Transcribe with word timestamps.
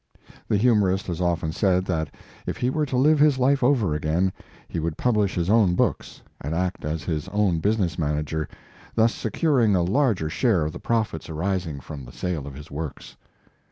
The 0.47 0.57
humorist 0.57 1.05
has 1.05 1.21
often 1.21 1.51
said 1.51 1.85
that 1.85 2.11
if 2.47 2.57
he 2.57 2.71
were 2.71 2.87
to 2.87 2.97
live 2.97 3.19
his 3.19 3.37
life 3.37 3.61
over 3.61 3.93
again, 3.93 4.33
he 4.67 4.79
would 4.79 4.97
publish 4.97 5.35
his 5.35 5.47
own 5.47 5.75
books, 5.75 6.23
and 6.43 6.55
act 6.55 6.83
as 6.83 7.03
his 7.03 7.27
own 7.27 7.59
business 7.59 7.99
manager, 7.99 8.49
thus 8.95 9.13
securing 9.13 9.75
a 9.75 9.83
larger 9.83 10.27
share 10.27 10.65
of 10.65 10.73
the 10.73 10.79
profits 10.79 11.29
arising 11.29 11.79
from 11.79 11.79
I 11.79 11.79
go 11.79 11.81
Mark 11.83 11.85
Twain 11.85 12.05
the 12.05 12.17
sale 12.39 12.47
of 12.47 12.55
his 12.55 12.71
works. 12.71 13.15